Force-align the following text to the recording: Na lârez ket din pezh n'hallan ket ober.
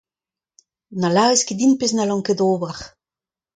Na 0.99 1.07
lârez 1.13 1.41
ket 1.45 1.57
din 1.59 1.77
pezh 1.79 1.93
n'hallan 1.95 2.25
ket 2.25 2.39
ober. 2.51 2.77